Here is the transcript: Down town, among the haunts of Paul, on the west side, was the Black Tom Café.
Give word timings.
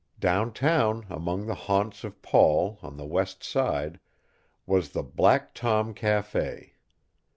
Down 0.19 0.51
town, 0.51 1.05
among 1.11 1.45
the 1.45 1.53
haunts 1.53 2.03
of 2.03 2.23
Paul, 2.23 2.79
on 2.81 2.97
the 2.97 3.05
west 3.05 3.43
side, 3.43 3.99
was 4.65 4.89
the 4.93 5.03
Black 5.03 5.53
Tom 5.53 5.93
Café. 5.93 6.71